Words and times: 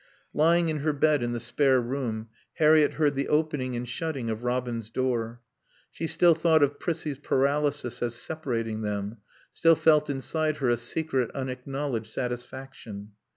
Lying 0.33 0.69
in 0.69 0.79
her 0.79 0.93
bed 0.93 1.21
in 1.21 1.31
the 1.33 1.39
spare 1.39 1.79
room, 1.79 2.29
Harriett 2.53 2.95
heard 2.95 3.13
the 3.13 3.27
opening 3.27 3.75
and 3.75 3.87
shutting 3.87 4.31
of 4.31 4.41
Robin's 4.43 4.89
door. 4.89 5.41
She 5.91 6.07
still 6.07 6.33
thought 6.33 6.63
of 6.63 6.79
Prissie's 6.79 7.19
paralysis 7.19 8.01
as 8.01 8.15
separating 8.15 8.81
them, 8.81 9.17
still 9.53 9.75
felt 9.75 10.09
inside 10.09 10.57
her 10.57 10.69
a 10.69 10.77
secret, 10.77 11.29
unacknowledged 11.35 12.07
satisfaction. 12.07 13.11